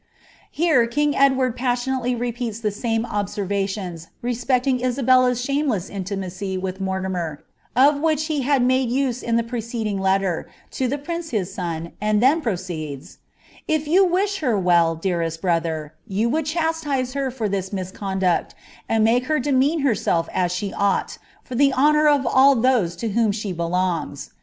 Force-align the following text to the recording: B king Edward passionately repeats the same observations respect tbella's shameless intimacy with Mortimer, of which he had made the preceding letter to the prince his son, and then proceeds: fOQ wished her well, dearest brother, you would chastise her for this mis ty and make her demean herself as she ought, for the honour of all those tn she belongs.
B 0.57 0.73
king 0.89 1.15
Edward 1.15 1.55
passionately 1.55 2.15
repeats 2.15 2.59
the 2.59 2.71
same 2.71 3.05
observations 3.05 4.07
respect 4.23 4.65
tbella's 4.65 5.45
shameless 5.45 5.91
intimacy 5.91 6.57
with 6.57 6.81
Mortimer, 6.81 7.43
of 7.75 7.99
which 8.01 8.25
he 8.25 8.41
had 8.41 8.63
made 8.63 8.89
the 8.89 9.45
preceding 9.47 9.99
letter 9.99 10.49
to 10.71 10.87
the 10.87 10.97
prince 10.97 11.29
his 11.29 11.53
son, 11.53 11.91
and 12.01 12.19
then 12.19 12.41
proceeds: 12.41 13.19
fOQ 13.69 14.09
wished 14.09 14.39
her 14.39 14.57
well, 14.57 14.95
dearest 14.95 15.39
brother, 15.39 15.93
you 16.07 16.27
would 16.29 16.47
chastise 16.47 17.13
her 17.13 17.29
for 17.29 17.47
this 17.47 17.71
mis 17.71 17.91
ty 17.91 18.45
and 18.89 19.03
make 19.03 19.25
her 19.27 19.37
demean 19.39 19.81
herself 19.81 20.27
as 20.33 20.51
she 20.51 20.73
ought, 20.73 21.19
for 21.43 21.53
the 21.53 21.71
honour 21.73 22.07
of 22.09 22.25
all 22.25 22.55
those 22.55 22.97
tn 22.97 23.31
she 23.31 23.53
belongs. 23.53 24.31